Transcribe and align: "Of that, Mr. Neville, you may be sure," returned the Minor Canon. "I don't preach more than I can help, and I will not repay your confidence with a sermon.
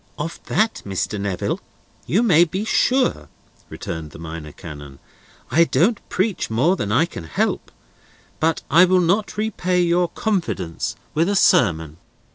"Of 0.17 0.39
that, 0.47 0.81
Mr. 0.83 1.21
Neville, 1.21 1.59
you 2.07 2.23
may 2.23 2.43
be 2.43 2.65
sure," 2.65 3.27
returned 3.69 4.09
the 4.09 4.17
Minor 4.17 4.51
Canon. 4.51 4.97
"I 5.51 5.65
don't 5.65 6.01
preach 6.09 6.49
more 6.49 6.75
than 6.75 6.91
I 6.91 7.05
can 7.05 7.25
help, 7.25 7.71
and 8.41 8.59
I 8.71 8.83
will 8.85 8.99
not 8.99 9.37
repay 9.37 9.79
your 9.83 10.07
confidence 10.09 10.95
with 11.13 11.29
a 11.29 11.35
sermon. 11.35 11.97